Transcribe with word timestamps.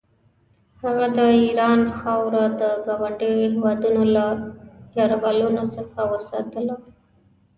هغه 0.81 1.05
د 1.17 1.19
ایران 1.41 1.81
خاوره 1.99 2.45
د 2.61 2.63
ګاونډیو 2.85 3.41
هېوادونو 3.53 4.03
له 4.15 4.25
یرغلونو 4.97 5.63
څخه 5.75 5.99
وساتله. 6.11 6.75